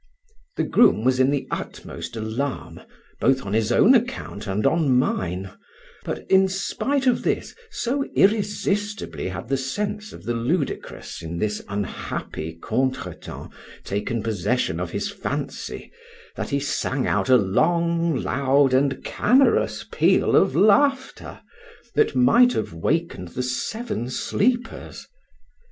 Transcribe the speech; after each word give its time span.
The 0.55 0.63
groom 0.63 1.03
was 1.03 1.19
in 1.19 1.29
the 1.29 1.45
utmost 1.51 2.15
alarm, 2.15 2.81
both 3.19 3.45
on 3.45 3.53
his 3.53 3.71
own 3.71 3.93
account 3.93 4.47
and 4.47 4.65
on 4.65 4.97
mine, 4.97 5.51
but, 6.03 6.25
in 6.27 6.47
spite 6.47 7.05
of 7.05 7.21
this, 7.21 7.53
so 7.69 8.03
irresistibly 8.15 9.27
had 9.27 9.47
the 9.47 9.57
sense 9.59 10.11
of 10.11 10.23
the 10.23 10.33
ludicrous 10.33 11.21
in 11.21 11.37
this 11.37 11.61
unhappy 11.67 12.53
contretemps 12.59 13.53
taken 13.83 14.23
possession 14.23 14.79
of 14.79 14.89
his 14.89 15.11
fancy, 15.11 15.91
that 16.35 16.49
he 16.49 16.59
sang 16.59 17.05
out 17.05 17.29
a 17.29 17.37
long, 17.37 18.15
loud, 18.15 18.73
and 18.73 19.03
canorous 19.03 19.85
peal 19.91 20.35
of 20.35 20.55
laughter, 20.55 21.41
that 21.93 22.15
might 22.15 22.53
have 22.53 22.73
wakened 22.73 23.27
the 23.27 23.43
Seven 23.43 24.09
Sleepers. 24.09 25.05